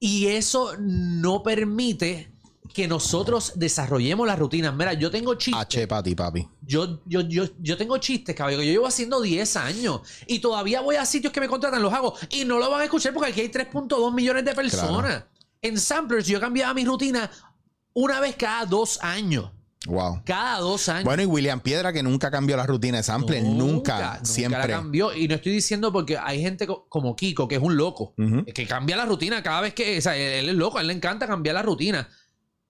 [0.00, 2.32] Y eso no permite
[2.72, 4.74] que nosotros desarrollemos las rutinas.
[4.74, 5.60] Mira, yo tengo chistes.
[5.62, 6.48] H para ti, papi.
[6.62, 10.96] Yo, yo, yo, yo tengo chistes, que yo llevo haciendo 10 años y todavía voy
[10.96, 13.40] a sitios que me contratan, los hago y no lo van a escuchar porque aquí
[13.40, 15.24] hay 3.2 millones de personas.
[15.62, 17.30] En Samplers yo cambiaba mi rutina
[17.94, 19.50] una vez cada dos años.
[19.86, 20.22] Wow.
[20.24, 21.04] Cada dos años.
[21.04, 24.58] Bueno, y William Piedra que nunca cambió la rutina de sample, nunca, siempre.
[24.60, 25.14] la cambió.
[25.14, 28.12] Y no estoy diciendo porque hay gente co- como Kiko, que es un loco,
[28.54, 29.96] que cambia la rutina cada vez que.
[29.98, 32.08] O sea, él es loco, a él le encanta cambiar la rutina.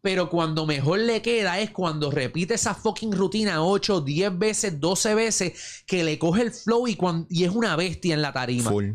[0.01, 5.15] Pero cuando mejor le queda es cuando repite esa fucking rutina 8, 10 veces, 12
[5.15, 8.71] veces, que le coge el flow y, cuan- y es una bestia en la tarima.
[8.71, 8.93] Full.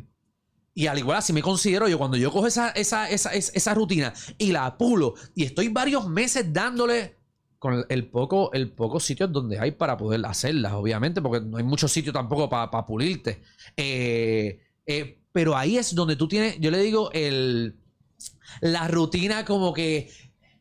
[0.75, 4.51] Y al igual así me considero yo, cuando yo cojo esa, esa, esa, rutina y
[4.51, 7.15] la pulo y estoy varios meses dándole
[7.59, 11.63] con el poco, el poco sitios donde hay para poder hacerlas, obviamente, porque no hay
[11.63, 13.41] muchos sitios tampoco para pulirte.
[13.77, 17.75] Eh, eh, pero ahí es donde tú tienes, yo le digo, el,
[18.61, 20.09] la rutina como que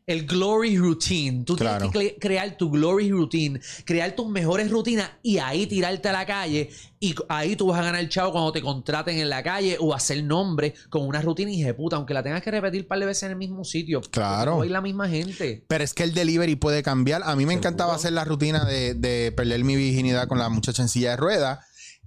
[0.06, 1.44] el glory routine.
[1.44, 1.88] Tú Claro.
[1.90, 6.12] tienes que cre- crear tu glory routine, crear tus mejores rutinas y ahí tirarte a
[6.12, 6.70] la calle.
[6.98, 9.94] Y ahí tú vas a ganar el chavo cuando te contraten en la calle o
[9.94, 13.06] hacer nombre con una rutina y puta, aunque la tengas que repetir un par de
[13.06, 14.00] veces en el mismo sitio.
[14.00, 14.56] Claro.
[14.56, 15.64] No hay la misma gente.
[15.68, 17.22] Pero es que el delivery puede cambiar.
[17.24, 17.58] A mí me Seguro.
[17.68, 21.16] encantaba hacer la rutina de, de perder mi virginidad con la muchacha en silla de
[21.16, 21.58] ruedas.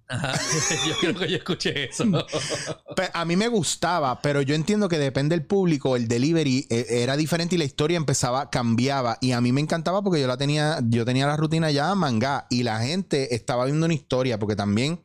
[0.88, 2.06] Yo creo que yo escuché eso.
[3.14, 5.96] A mí me gustaba, pero yo entiendo que depende del público.
[5.96, 9.18] El delivery eh, era diferente y la historia empezaba, cambiaba.
[9.20, 12.46] Y a mí me encantaba porque yo la tenía, yo tenía la rutina ya manga
[12.50, 14.38] y la gente estaba viendo una historia.
[14.38, 15.04] Porque también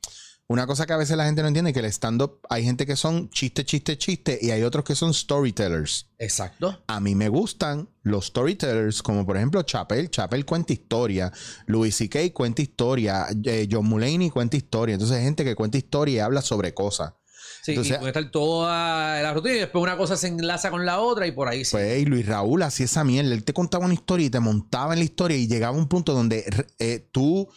[0.52, 2.96] una cosa que a veces la gente no entiende que el stand-up hay gente que
[2.96, 6.08] son chiste, chiste, chiste y hay otros que son storytellers.
[6.18, 6.76] Exacto.
[6.88, 10.10] A mí me gustan los storytellers, como por ejemplo Chappelle.
[10.10, 11.32] Chappelle cuenta historia.
[11.66, 12.32] Louis C.K.
[12.34, 13.26] cuenta historia.
[13.44, 14.94] eh, John Mulaney cuenta historia.
[14.94, 17.12] Entonces, hay gente que cuenta historia y habla sobre cosas.
[17.62, 20.84] Sí, Entonces- y puede estar toda la rutina y después una cosa se enlaza con
[20.84, 21.72] la otra y por ahí sí.
[21.72, 23.32] Pues, y Luis Raúl hacía esa mierda.
[23.34, 25.86] Él te contaba una historia y te montaba en la historia y llegaba a un
[25.86, 26.44] punto donde
[26.80, 27.48] eh, tú.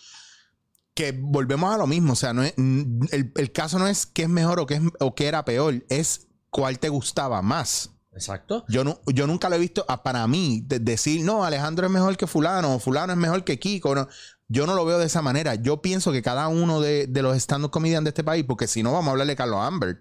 [0.95, 2.13] Que volvemos a lo mismo.
[2.13, 4.81] O sea, no es, el, el caso no es qué es mejor o qué, es,
[4.99, 5.83] o qué era peor.
[5.89, 7.89] Es cuál te gustaba más.
[8.13, 8.63] Exacto.
[8.69, 11.91] Yo, no, yo nunca lo he visto, ah, para mí, de- decir, no, Alejandro es
[11.91, 13.95] mejor que fulano, o fulano es mejor que Kiko.
[13.95, 14.07] no.
[14.49, 15.55] Yo no lo veo de esa manera.
[15.55, 18.83] Yo pienso que cada uno de, de los stand-up comedians de este país, porque si
[18.83, 19.99] no, vamos a hablar de Carlos Ambert.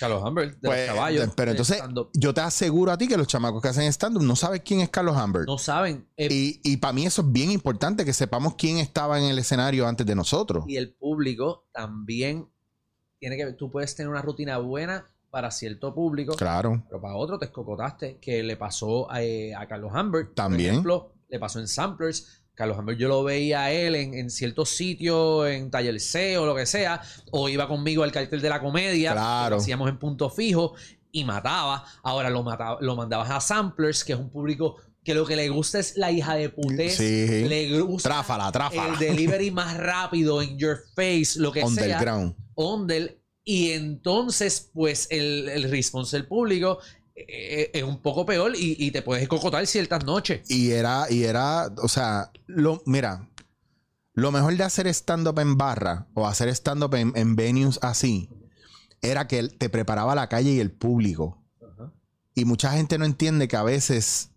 [0.00, 1.28] Carlos Humbert, de Pues, los caballos.
[1.36, 1.82] pero de entonces,
[2.14, 4.88] yo te aseguro a ti que los chamacos que hacen stand-up no saben quién es
[4.90, 5.46] Carlos Ambert.
[5.46, 6.08] no saben.
[6.16, 9.38] eh, Y, y para mí eso es bien importante, que sepamos quién estaba en el
[9.38, 10.64] escenario antes de nosotros.
[10.66, 12.48] y el público también
[13.18, 17.38] tiene que tú puedes tener una rutina buena para cierto público Claro, pero para otro
[17.38, 20.82] te escocotaste que le pasó a, eh, a Carlos Humbert También.
[20.82, 24.30] por ejemplo le pasó en Samplers Carlos Humbert yo lo veía a él en, en
[24.30, 28.48] ciertos sitios en Taller C o lo que sea o iba conmigo al cartel de
[28.48, 29.46] la comedia Claro.
[29.46, 30.74] que lo hacíamos en punto fijo
[31.10, 35.26] y mataba ahora lo mataba lo mandabas a Samplers que es un público que lo
[35.26, 37.44] que le gusta es la hija de putés Sí.
[37.48, 38.92] le gusta tráfala, tráfala.
[38.92, 41.66] el delivery más rápido, in your face, lo que sea.
[41.68, 42.34] Underground.
[43.44, 46.78] Y entonces, pues, el, el response del público
[47.28, 50.48] es un poco peor y, y te puedes cocotar ciertas noches.
[50.50, 53.28] Y era, y era, o sea, lo, mira,
[54.14, 58.28] lo mejor de hacer stand-up en barra o hacer stand-up en, en venues así
[59.00, 61.38] era que te preparaba la calle y el público.
[62.34, 64.30] Y mucha gente no entiende que a veces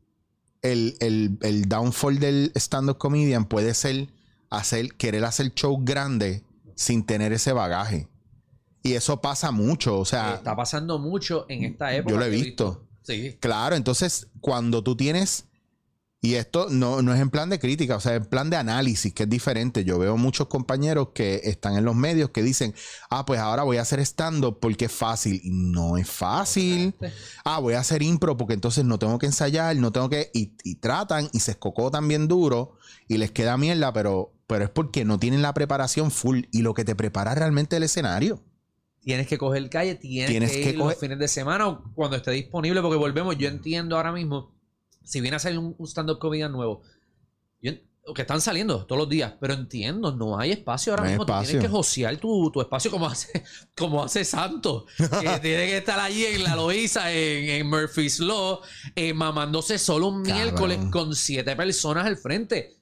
[0.62, 4.10] el, el- el downfall del stand-up comedian puede ser
[4.50, 6.44] hacer, querer hacer show grande
[6.76, 8.08] sin tener ese bagaje.
[8.86, 9.98] Y eso pasa mucho.
[9.98, 12.12] O sea, Está pasando mucho en esta época.
[12.12, 12.86] yo lo he visto.
[13.02, 13.36] Sí.
[13.40, 15.46] Claro, entonces cuando tú tienes,
[16.22, 19.12] y esto no, no es en plan de crítica, o sea, en plan de análisis,
[19.12, 19.84] que es diferente.
[19.86, 22.76] Yo veo muchos compañeros que están en los medios que dicen,
[23.10, 25.42] ah, pues ahora voy a hacer stand-up porque es fácil.
[25.44, 26.94] Y no es fácil.
[27.44, 30.30] Ah, voy a hacer impro porque entonces no tengo que ensayar, no tengo que...
[30.32, 32.76] Y, y tratan y se escocotan bien duro
[33.08, 36.76] y les queda mierda, pero, pero es porque no tienen la preparación full y lo
[36.76, 38.44] que te prepara realmente el escenario.
[39.06, 41.84] Tienes que coger calle, tienes, Tienes que, que ir coger- los fines de semana o
[41.94, 43.38] cuando esté disponible, porque volvemos.
[43.38, 44.54] Yo entiendo ahora mismo,
[45.04, 46.82] si viene a salir un, un stand-up comedian nuevo,
[47.62, 47.72] yo
[48.14, 51.24] que están saliendo todos los días, pero entiendo, no hay espacio ahora No mismo.
[51.24, 51.48] Espacio.
[51.50, 53.44] tienes que josear tu, tu espacio como hace,
[53.76, 58.60] como hace Santos, que tiene que estar allí en la Loíza, en, en Murphy's Law,
[58.96, 60.36] eh, mamándose solo un Cabrón.
[60.44, 62.75] miércoles con siete personas al frente.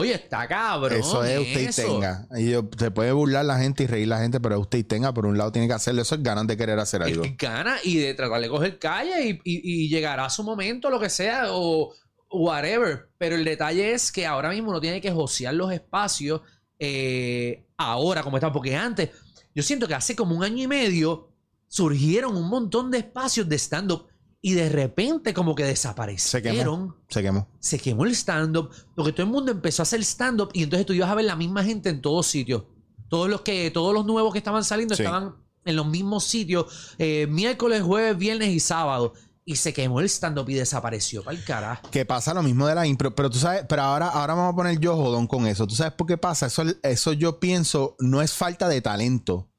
[0.00, 0.98] Oye, está cabrón.
[0.98, 2.26] Eso es usted y tenga.
[2.36, 5.12] Y yo- se puede burlar la gente y reír la gente, pero usted y tenga.
[5.14, 6.02] Por un lado tiene que hacerlo.
[6.02, 7.24] Eso es ganas de querer hacer algo.
[7.24, 10.90] Es gana y de tratar de coger calle y, y- y llegará a su momento,
[10.90, 11.92] lo que sea, o
[12.30, 13.08] whatever.
[13.18, 16.40] Pero el detalle es que ahora mismo uno tiene que josear los espacios
[16.78, 19.10] eh, ahora como están, porque antes,
[19.54, 21.28] yo siento que hace como un año y medio
[21.68, 24.06] surgieron un montón de espacios de stand-up
[24.42, 26.54] y de repente como que Se desaparecieron.
[26.88, 26.96] quemó.
[27.08, 27.48] Se quemó.
[27.60, 30.92] Se quemó el stand-up, porque todo el mundo empezó a hacer stand-up y entonces tú
[30.92, 32.64] ibas a ver la misma gente en todos sitios.
[33.08, 35.02] Todos los que, todos los nuevos que estaban saliendo Sí.
[35.02, 39.12] estaban en los mismos sitios, eh, miércoles, jueves, viernes y sábado.
[39.44, 41.24] Y se quemó el stand-up y desapareció.
[41.24, 41.90] Para el carajo.
[41.90, 44.56] Que pasa lo mismo de la impro, pero tú sabes, pero ahora, ahora vamos a
[44.56, 45.66] poner yo jodón con eso.
[45.66, 46.46] ¿Tú sabes por qué pasa?
[46.46, 49.49] Eso, eso yo pienso no es falta de talento.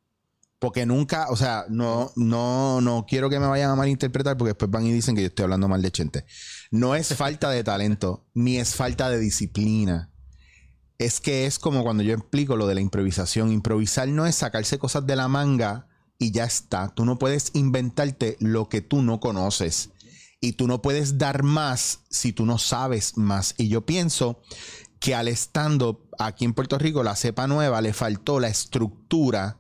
[0.62, 4.70] Porque nunca, o sea, no, no, no quiero que me vayan a malinterpretar porque después
[4.70, 6.24] van y dicen que yo estoy hablando mal de Chente.
[6.70, 10.12] No es falta de talento, ni es falta de disciplina.
[11.00, 13.52] Es que es como cuando yo explico lo de la improvisación.
[13.52, 15.88] Improvisar no es sacarse cosas de la manga
[16.20, 16.90] y ya está.
[16.90, 19.90] Tú no puedes inventarte lo que tú no conoces.
[20.42, 23.56] Y tú no puedes dar más si tú no sabes más.
[23.58, 24.44] Y yo pienso
[25.00, 29.58] que al stand-up aquí en Puerto Rico, la cepa nueva, le faltó la estructura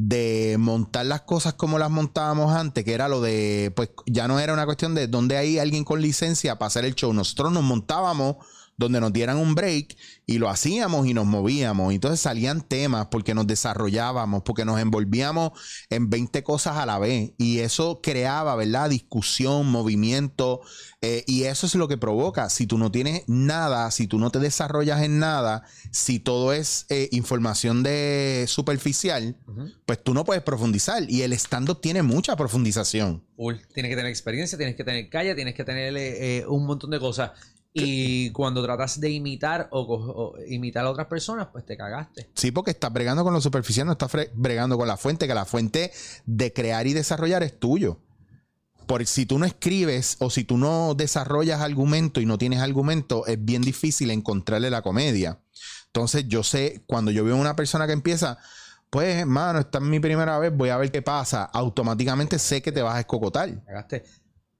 [0.00, 4.38] de montar las cosas como las montábamos antes, que era lo de, pues ya no
[4.38, 7.12] era una cuestión de dónde hay alguien con licencia para hacer el show.
[7.12, 8.36] Nosotros nos montábamos
[8.78, 11.92] donde nos dieran un break y lo hacíamos y nos movíamos.
[11.92, 15.52] Entonces salían temas porque nos desarrollábamos, porque nos envolvíamos
[15.90, 17.32] en 20 cosas a la vez.
[17.38, 18.88] Y eso creaba, ¿verdad?
[18.88, 20.60] Discusión, movimiento.
[21.00, 22.48] eh, y eso es lo que provoca.
[22.50, 26.86] Si tú no tienes nada, si tú no te desarrollas en nada, si todo es
[26.88, 29.36] eh, información de superficial,
[29.86, 31.02] pues tú no puedes profundizar.
[31.08, 33.24] Y el stand-up tiene mucha profundización.
[33.36, 33.56] Full.
[33.74, 36.98] Tienes que tener experiencia, tienes que tener calle, tienes que tener eh, un montón de
[37.00, 37.32] cosas.
[37.80, 42.30] Y cuando tratas de imitar o, imitar a otras personas, pues te cagaste.
[42.34, 45.44] Sí, porque estás bregando con lo superficial, no estás bregando con la fuente, que la
[45.44, 45.92] fuente
[46.26, 48.00] de crear y desarrollar es tuyo.
[48.86, 53.26] Por si tú no escribes o si tú no desarrollas argumento y no tienes argumento,
[53.26, 55.40] es bien difícil encontrarle la comedia.
[55.86, 58.38] Entonces, yo sé, cuando yo veo a una persona que empieza,
[58.90, 61.44] pues, hermano, esta es mi primera vez, voy a ver qué pasa.
[61.44, 63.50] Automáticamente sé que te vas a escocotar.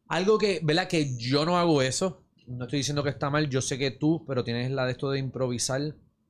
[0.09, 0.88] Algo que, ¿verdad?
[0.88, 2.24] Que yo no hago eso.
[2.49, 3.49] No estoy diciendo que está mal.
[3.49, 5.81] Yo sé que tú, pero tienes la de esto de improvisar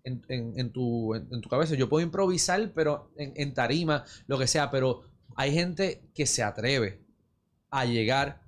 [0.05, 1.75] en, en- en tu, en, tu cabeza.
[1.75, 4.71] Yo puedo improvisar, pero en, en tarima, lo que sea.
[4.71, 5.03] Pero
[5.37, 7.01] hay gente que se atreve
[7.71, 8.43] a llegar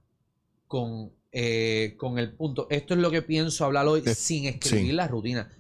[0.67, 2.67] con, eh, con el punto.
[2.71, 4.93] Esto es lo que pienso hablar hoy Es- sin escribir sí.
[4.93, 5.53] la rutina.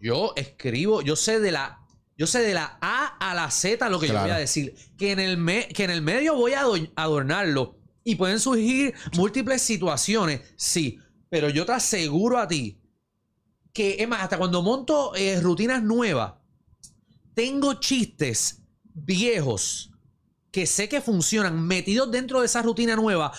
[0.00, 1.80] Yo escribo, yo sé de la.
[2.18, 4.74] Yo sé de la A a la Z lo que yo voy a decir.
[4.96, 7.78] Que en el, me- que en el medio voy a ado- adornarlo.
[8.04, 10.98] Y pueden surgir múltiples situaciones, sí.
[11.28, 12.80] Pero yo te aseguro a ti
[13.72, 16.34] que, es más, hasta cuando monto eh, rutinas nuevas,
[17.34, 18.62] tengo chistes
[18.94, 19.90] viejos
[20.50, 23.30] que sé que funcionan, metidos dentro de esa rutina nueva,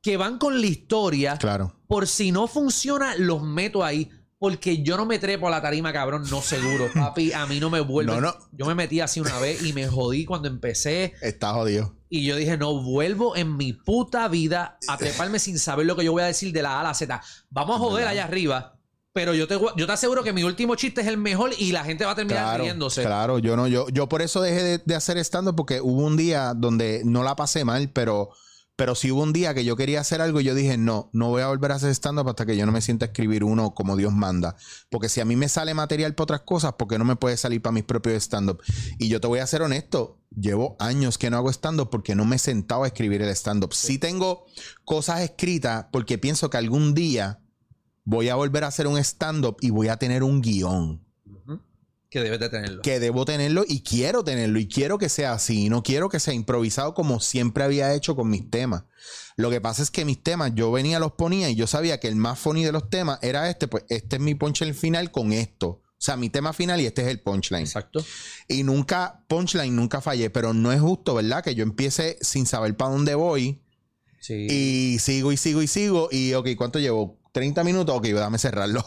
[0.00, 1.36] que van con la historia.
[1.36, 1.78] Claro.
[1.86, 4.10] Por si no funciona, los meto ahí.
[4.38, 6.88] Porque yo no me trepo a la tarima, cabrón, no seguro.
[6.94, 8.12] Papi, a mí no me vuelve.
[8.12, 8.34] No, no.
[8.52, 11.12] Yo me metí así una vez y me jodí cuando empecé.
[11.20, 11.94] Está jodido.
[12.14, 16.04] Y yo dije, no vuelvo en mi puta vida a treparme sin saber lo que
[16.04, 17.22] yo voy a decir de la A a la Z.
[17.48, 18.78] Vamos a joder allá arriba.
[19.14, 21.84] Pero yo te, yo te aseguro que mi último chiste es el mejor y la
[21.84, 23.02] gente va a terminar Claro, riéndose.
[23.02, 26.18] claro, yo no, yo, yo por eso dejé de, de hacer stand porque hubo un
[26.18, 28.28] día donde no la pasé mal, pero,
[28.76, 31.28] pero sí hubo un día que yo quería hacer algo y yo dije, no, no
[31.28, 33.74] voy a volver a hacer stand-up hasta que yo no me sienta a escribir uno
[33.74, 34.56] como Dios manda.
[34.90, 37.36] Porque si a mí me sale material para otras cosas, ¿por qué no me puede
[37.36, 38.62] salir para mis propios stand-up?
[38.98, 42.24] Y yo te voy a ser honesto, llevo años que no hago stand-up porque no
[42.24, 43.74] me he sentado a escribir el stand-up.
[43.74, 44.46] Sí tengo
[44.84, 47.40] cosas escritas porque pienso que algún día
[48.04, 51.01] voy a volver a hacer un stand-up y voy a tener un guion.
[52.12, 52.82] Que debes de tenerlo.
[52.82, 55.64] que debo tenerlo y quiero tenerlo y quiero que sea así.
[55.64, 58.84] y No quiero que sea improvisado como siempre había hecho con mis temas.
[59.36, 62.08] Lo que pasa es que mis temas yo venía, los ponía y yo sabía que
[62.08, 65.32] el más funny de los temas era este, pues este es mi punchline final con
[65.32, 65.66] esto.
[65.68, 67.62] O sea, mi tema final y este es el punchline.
[67.64, 68.04] Exacto.
[68.46, 71.42] Y nunca, punchline, nunca fallé, pero no es justo, ¿verdad?
[71.42, 73.62] Que yo empiece sin saber para dónde voy
[74.20, 74.46] Sí.
[74.50, 77.21] y sigo y sigo y sigo y, ok, ¿cuánto llevo?
[77.32, 78.84] 30 minutos, ok, déjame cerrarlo.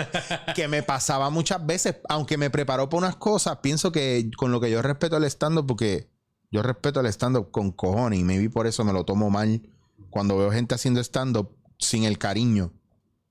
[0.54, 4.60] que me pasaba muchas veces, aunque me preparó para unas cosas, pienso que con lo
[4.60, 6.10] que yo respeto el stand-up, porque
[6.50, 9.62] yo respeto el stand-up con cojones y maybe por eso me lo tomo mal
[10.10, 12.72] cuando veo gente haciendo stand-up sin el cariño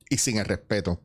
[0.10, 1.02] y sin el respeto.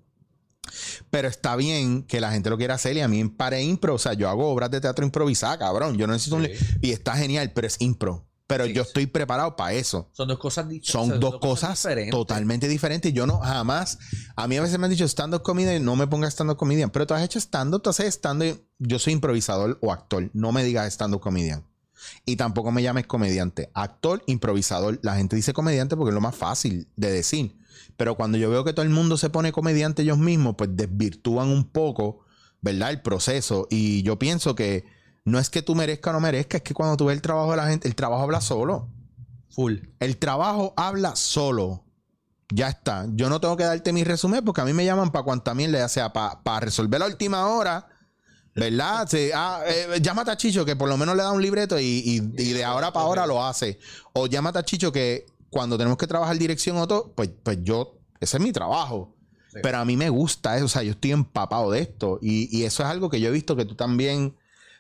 [1.11, 3.95] Pero está bien que la gente lo quiera hacer y a mí en Pare Impro,
[3.95, 5.97] o sea, yo hago obras de teatro improvisada, cabrón.
[5.97, 6.47] Yo no necesito un...
[6.47, 6.53] Sí.
[6.83, 8.27] Y está genial, pero es impro.
[8.47, 8.89] Pero Sí, yo sí.
[8.89, 10.09] estoy preparado para eso.
[10.13, 10.93] Son dos cosas diferentes.
[10.93, 12.13] Son dos cosas diferentes.
[12.13, 13.13] totalmente diferentes.
[13.13, 13.99] Yo no jamás.
[14.37, 16.91] A mí a veces me han dicho stand-up comedian, no me pongas stand-up comedian.
[16.91, 18.63] Pero tú has hecho stand-up, tú haces stand-up.
[18.79, 20.31] Yo soy improvisador o actor.
[20.33, 21.65] No me digas stand-up comedian.
[22.25, 23.71] Y tampoco me llames comediante.
[23.75, 25.01] Actor, improvisador.
[25.03, 27.57] La gente dice comediante porque es lo más fácil de decir.
[27.97, 31.49] Pero cuando yo veo que todo el mundo se pone comediante ellos mismos, pues desvirtúan
[31.49, 32.21] un poco
[32.63, 32.91] ¿verdad?
[32.91, 33.67] El proceso.
[33.71, 34.85] Y yo pienso que
[35.27, 37.51] no es que tú merezcas o no merezcas, es que cuando tú ves el trabajo
[37.51, 38.89] de la gente, el trabajo habla solo.
[39.51, 39.75] Full.
[40.01, 41.83] El trabajo habla solo.
[42.53, 43.07] Ya está.
[43.13, 45.79] Yo no tengo que darte mi resumen porque a mí me llaman para cuanta mierda,
[45.79, 47.89] ya sea para resolver la última hora,
[48.55, 49.07] ¿verdad?
[49.11, 51.85] Sí, ah, eh, llámate a Chicho que por lo menos le da un libreto y,
[51.85, 53.79] y- y de ahora para ahora lo hace.
[54.13, 57.99] O llámate a Chicho que cuando tenemos que trabajar dirección o todo, pues, pues yo,
[58.21, 59.15] ese es mi trabajo.
[59.53, 59.59] Sí.
[59.63, 62.19] Pero a mí me gusta eso, o sea, yo estoy empapado de esto.
[62.23, 64.37] Y, y eso es algo que yo he visto que tú también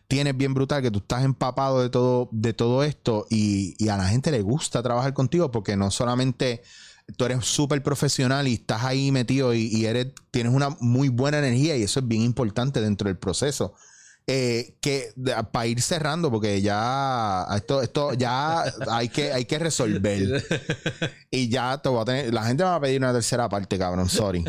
[0.09, 3.97] tienes bien brutal, que tú estás empapado de todo, de todo esto y, y a
[3.97, 6.62] la gente le gusta trabajar contigo porque no solamente
[7.16, 11.77] tú eres súper profesional y estás ahí metido y, eres, tienes una muy buena energía
[11.77, 13.75] y eso es bien importante dentro del proceso.
[14.29, 15.12] Eh, que
[15.53, 20.45] para ir cerrando, porque ya esto, esto ya hay que, hay que resolver.
[21.31, 23.79] Y ya te voy a tener, la gente me va a pedir una tercera parte,
[23.79, 24.45] cabrón, sorry.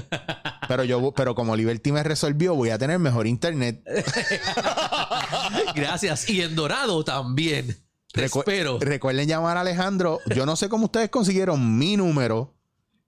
[0.67, 3.83] Pero yo, pero como Liberty me resolvió, voy a tener mejor internet.
[5.75, 6.29] Gracias.
[6.29, 7.77] Y en Dorado también.
[8.11, 8.79] Te Recu- espero.
[8.79, 10.19] Recuerden llamar a Alejandro.
[10.35, 12.55] Yo no sé cómo ustedes consiguieron mi número,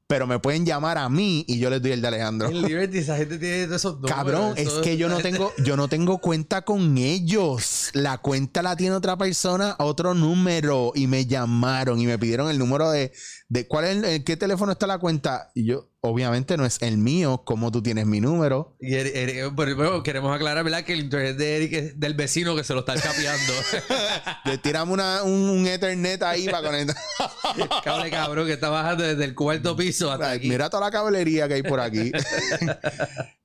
[0.07, 2.49] pero me pueden llamar a mí y yo les doy el de Alejandro.
[2.49, 4.11] En Liberty esa gente tiene esos números.
[4.15, 7.89] Cabrón, es que yo no tengo, yo no tengo cuenta con ellos.
[7.93, 10.91] La cuenta la tiene otra persona, otro número.
[10.95, 13.11] Y me llamaron y me pidieron el número de,
[13.47, 15.51] de cuál es el, el- qué teléfono está la cuenta.
[15.55, 18.75] Y yo, obviamente, no es el mío, como tú tienes mi número.
[18.79, 18.95] Y
[19.55, 20.83] pero, bueno, queremos aclarar, ¿verdad?
[20.83, 23.53] Que el internet de Eric es del vecino que se lo está capeando.
[24.45, 26.95] Le tiramos una, un, un Ethernet ahí para conectar.
[27.83, 30.49] Cable cabrón que está bajando desde el cuarto piso hasta aquí.
[30.49, 32.11] Mira toda la cablería que hay por aquí.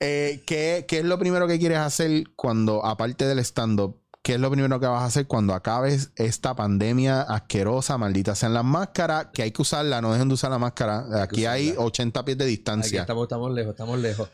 [0.01, 4.41] Eh, ¿qué, qué es lo primero que quieres hacer cuando, aparte del stand-up, qué es
[4.41, 9.27] lo primero que vas a hacer cuando acabes esta pandemia asquerosa, maldita sean las máscaras,
[9.35, 11.23] que hay que usarla, no dejen de usar la máscara.
[11.23, 11.85] Aquí hay usarla.
[11.85, 13.01] 80 pies de Aquí distancia.
[13.03, 14.31] estamos, estamos lejos, estamos lejos.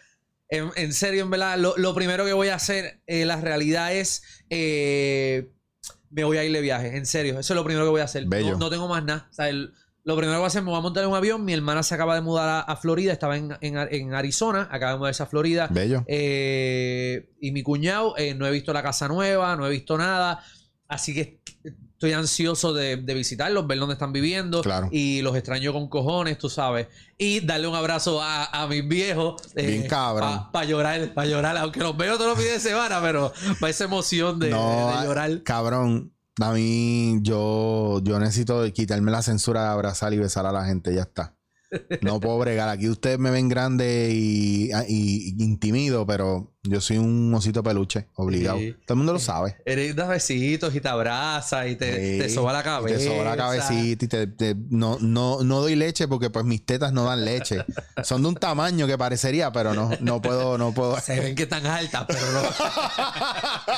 [0.48, 3.92] En, en serio, en verdad, lo, lo primero que voy a hacer, eh, la realidad
[3.92, 5.50] es, eh,
[6.10, 7.38] me voy a ir de viaje, en serio.
[7.40, 8.24] Eso es lo primero que voy a hacer.
[8.26, 8.52] Bello.
[8.52, 9.26] No, no tengo más nada.
[9.30, 11.16] O sea, el- lo primero que voy a hacer, me voy a montar en un
[11.16, 11.44] avión.
[11.44, 14.92] Mi hermana se acaba de mudar a, a Florida, estaba en, en- en Arizona, acaba
[14.92, 15.68] de mudarse a Florida.
[15.70, 16.04] Bello.
[16.08, 20.42] Eh, y mi cuñado, eh, no he visto la casa nueva, no he visto nada.
[20.88, 21.40] Así que
[21.92, 24.62] estoy ansioso de, de visitarlos, ver dónde están viviendo.
[24.62, 24.88] Claro.
[24.90, 26.88] Y los extraño con cojones, tú sabes.
[27.18, 29.34] Y darle un abrazo a, a mis viejos.
[29.54, 30.50] Bien cabrón.
[30.50, 31.56] Para llorar, para llorar.
[31.58, 35.06] Aunque los veo todos los fines de semana, pero para esa emoción de, no, de
[35.06, 35.42] llorar.
[35.42, 36.12] cabrón.
[36.40, 40.94] A mí, yo, yo necesito quitarme la censura de abrazar y besar a la gente,
[40.94, 41.36] ya está.
[42.02, 42.68] No puedo bregar.
[42.68, 48.08] Aquí ustedes me ven grande y, y- y intimido, pero yo soy un osito peluche,
[48.16, 48.58] obligado.
[48.58, 48.72] Sí.
[48.86, 49.56] Todo el mundo lo sabe.
[49.64, 52.98] Eres das besitos y te abraza y te, Sí, te soba la y cabeza.
[52.98, 56.64] Te soba la cabecita y te, te- no, no, no doy leche porque pues mis
[56.66, 57.64] tetas no dan leche.
[58.04, 61.00] Son de un tamaño que parecería, pero no, no puedo, no puedo.
[61.00, 62.42] Se ven que están altas, pero no.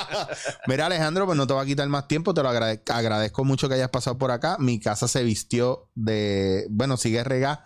[0.66, 2.34] Mira, Alejandro, pues no te va a quitar más tiempo.
[2.34, 4.56] Te lo agrade- agradezco mucho que hayas pasado por acá.
[4.58, 6.66] Mi casa se vistió de.
[6.70, 7.64] Bueno, sigue regada.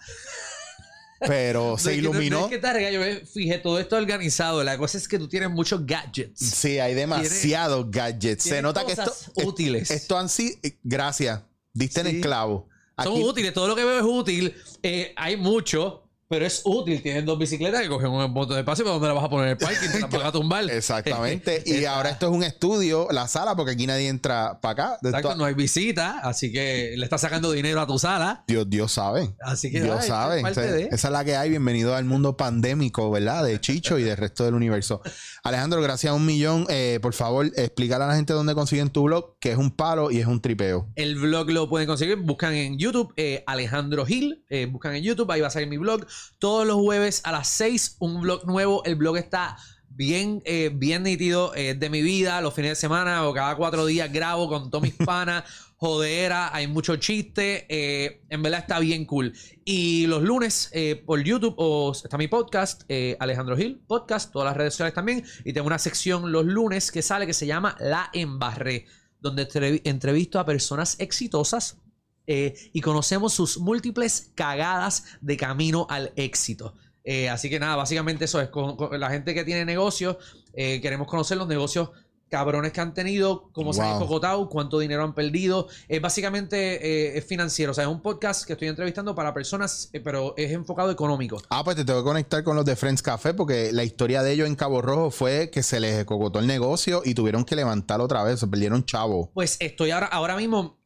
[1.21, 2.41] Pero se No iluminó.
[2.41, 4.63] no es que yo fijé, todo esto organizado.
[4.65, 6.39] La cosa es que tú tienes muchos gadgets.
[6.41, 8.45] Sí, hay demasiados gadgets.
[8.45, 9.13] Se nota que esto.
[9.45, 9.91] útiles.
[9.91, 10.57] Esto han sido.
[10.83, 11.41] Gracias.
[11.73, 12.17] Diste en Sí.
[12.17, 12.69] el clavo.
[13.03, 14.55] Son útiles, todo lo que veo es útil.
[14.83, 17.03] Eh, hay mucho, pero es útil.
[17.03, 18.85] Tienen dos bicicletas que cogen un montón de espacio.
[18.85, 19.89] ¿Para dónde la vas a poner el parking?
[19.89, 20.65] Te la van a tumbar.
[20.71, 21.63] Exactamente.
[21.67, 24.99] y ahora esto es un estudio, la sala, porque aquí nadie entra para acá.
[25.03, 28.45] Exacto, to- no hay visita, así que le estás sacando dinero a tu sala.
[28.49, 29.35] Dios, Dios sabe.
[29.41, 30.43] Así que Dios es sabe.
[30.43, 31.51] parte O sea, de- Esa es la que hay.
[31.51, 33.45] Bienvenido al mundo pandémico, ¿verdad?
[33.45, 35.01] De Chicho y del resto del universo.
[35.45, 36.67] Alejandro, gracias a un millón.
[36.69, 40.11] Eh, por favor, explícale a la gente dónde consiguen tu blog, que es un palo
[40.11, 40.89] y es un tripeo.
[40.97, 45.31] El blog lo pueden conseguir, buscan en YouTube, eh, Alejandro Gil, eh, buscan en YouTube,
[45.31, 46.05] ahí va a salir mi blog.
[46.39, 48.83] Todos los jueves a las 6, un blog nuevo.
[48.85, 49.57] El blog está
[49.89, 53.87] bien, eh, bien nítido eh, de mi vida, los fines de semana o cada cuatro
[53.87, 55.45] días grabo con todos mis panas,
[55.79, 59.33] jodera, hay mucho chiste, eh, en verdad está bien cool.
[59.65, 64.47] Y los lunes eh, por YouTube o está mi podcast, eh, Alejandro Gil, podcast, todas
[64.47, 65.25] las redes sociales también.
[65.45, 68.85] Y tengo una sección los lunes que sale que se llama La Embarré,
[69.21, 71.79] donde entrev- entrevisto a personas exitosas
[72.27, 76.75] eh, y conocemos sus múltiples cagadas de camino al éxito.
[77.05, 80.17] Eh, así que nada, básicamente eso es con, con la gente que tiene negocios.
[80.55, 81.91] eh, queremos conocer los negocios
[82.29, 84.01] cabrones que han tenido, cómo se han Wow.
[84.01, 85.69] cocotado, cuánto dinero han perdido.
[85.87, 86.57] Es básicamente
[87.15, 87.71] eh, es financiero.
[87.71, 91.41] O sea, es un podcast que estoy entrevistando para personas, eh, pero es enfocado económico.
[91.51, 94.33] Ah, pues te tengo que conectar con los de Friends Café porque la historia de
[94.33, 98.01] ellos en Cabo Rojo fue que se les cocotó el negocio y tuvieron que levantar
[98.01, 99.31] otra vez, se perdieron chavo.
[99.33, 100.79] Pues estoy ahora, ahora mismo,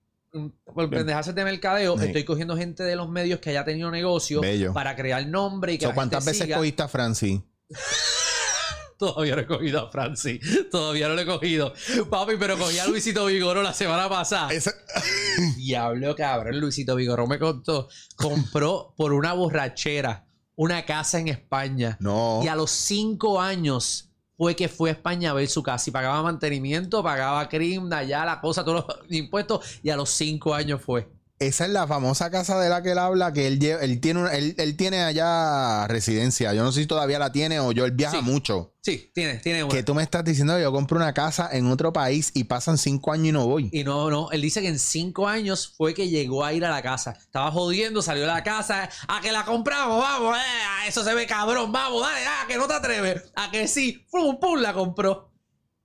[0.64, 2.06] por pendejadas de mercadeo, Sí.
[2.06, 4.72] estoy cogiendo gente de los medios que haya tenido negocio Bello.
[4.72, 6.56] para crear nombre y que So, la ¿Cuántas gente veces siga.
[6.58, 7.40] cogiste a Francis?
[8.98, 10.40] Todavía no he cogido a Francis.
[10.70, 11.72] Todavía no lo he cogido.
[12.10, 14.50] Papi, pero cogí a Luisito Vigoro la semana pasada.
[14.52, 14.74] Esa-
[15.56, 16.60] Diablo, cabrón.
[16.60, 17.88] Luisito Vigoro me contó.
[18.16, 21.96] Compró por una borrachera una casa en España.
[22.00, 22.40] No.
[22.44, 24.09] Y a los cinco años
[24.40, 28.24] fue que fue a España a ver su casa y pagaba mantenimiento, pagaba crimen, allá
[28.24, 29.80] la cosa, todos los impuestos.
[29.82, 31.10] Y a los cinco años fue.
[31.40, 34.34] Esa es la famosa casa de la que él habla, que él, él, tiene, una-
[34.34, 36.52] él, él tiene allá residencia.
[36.52, 38.22] Yo no sé si todavía la tiene o yo, él viaja Sí.
[38.22, 38.74] mucho.
[38.82, 39.74] Sí, tiene, tiene una.
[39.74, 42.76] Que tú me estás diciendo que yo compro una casa en otro país y pasan
[42.76, 43.70] cinco años y no voy.
[43.72, 46.70] Y no, no, él dice que en cinco años fue que llegó a ir a
[46.70, 47.12] la casa.
[47.12, 48.90] Estaba jodiendo, salió de la casa.
[49.08, 50.40] A que la compramos, vamos, eh,
[50.82, 53.22] a eso se ve cabrón, vamos, dale, a que no te atreves.
[53.34, 55.32] A que sí, pum, pum, la compró.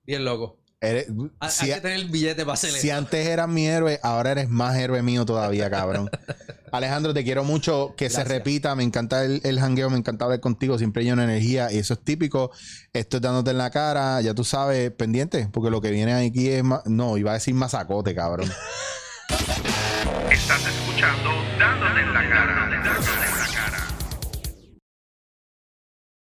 [0.03, 0.59] Bien loco.
[0.81, 1.07] Eres-
[1.39, 4.31] Hay, si, hay que tener el billete para hacer si antes eras mi héroe, ahora
[4.31, 6.09] eres más héroe mío todavía, cabrón.
[6.71, 8.75] Alejandro, te quiero mucho que se repita.
[8.75, 10.77] Me encanta el, el jangueo, me encanta hablar contigo.
[10.77, 12.51] Siempre lleno de energía y eso es típico.
[12.91, 16.49] Esto es dándote en la cara, ya tú sabes, pendiente, porque lo que viene aquí
[16.49, 16.81] es más.
[16.85, 18.51] No, iba a decir masacote, cabrón.
[20.29, 22.55] Estás escuchando Dándote en la cara.
[22.55, 23.34] Dándote en la cara.